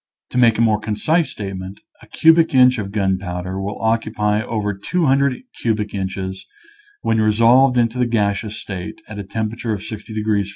To 0.31 0.39
make 0.39 0.57
a 0.57 0.61
more 0.61 0.79
concise 0.79 1.29
statement, 1.29 1.79
a 2.01 2.07
cubic 2.07 2.55
inch 2.55 2.79
of 2.79 2.91
gunpowder 2.91 3.61
will 3.61 3.79
occupy 3.79 4.41
over 4.41 4.73
200 4.73 5.43
cubic 5.61 5.93
inches 5.93 6.43
when 7.03 7.21
re 7.21 7.31
solved 7.31 7.77
into 7.77 7.99
the 7.99 8.07
gaseous 8.07 8.57
state, 8.57 9.01
at 9.07 9.19
a 9.19 9.23
temperature 9.23 9.73
of 9.73 9.83
60 9.83 10.11
degrees 10.15 10.47
F. 10.47 10.49